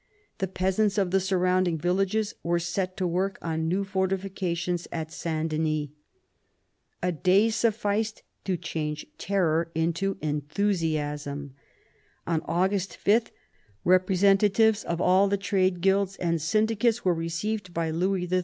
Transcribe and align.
The 0.39 0.47
peasants 0.47 0.97
of 0.97 1.11
the 1.11 1.19
surrounding 1.19 1.77
villages 1.77 2.33
were 2.41 2.57
set 2.57 2.97
to 2.97 3.05
work 3.05 3.37
on 3.43 3.67
new 3.67 3.83
fortifications 3.83 4.87
at 4.91 5.11
Saint 5.11 5.49
Denis. 5.49 5.89
A 7.03 7.11
day 7.11 7.51
sufficed 7.51 8.23
to 8.45 8.57
change 8.57 9.05
terror 9.19 9.69
into 9.75 10.17
enthusiasm. 10.19 11.53
On 12.25 12.41
August 12.45 12.97
5 12.97 13.29
representatives 13.83 14.83
of 14.83 14.99
all 14.99 15.27
the 15.27 15.37
trade 15.37 15.81
guilds 15.81 16.15
and 16.15 16.39
syndi 16.39 16.79
cates 16.79 17.05
were 17.05 17.13
received 17.13 17.71
by 17.71 17.91
Louis 17.91 18.25
XIII. 18.25 18.39